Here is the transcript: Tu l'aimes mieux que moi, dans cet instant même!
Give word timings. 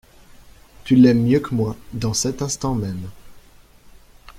Tu 0.83 0.95
l'aimes 0.95 1.21
mieux 1.27 1.39
que 1.41 1.53
moi, 1.53 1.75
dans 1.93 2.15
cet 2.15 2.41
instant 2.41 2.73
même! 2.73 3.07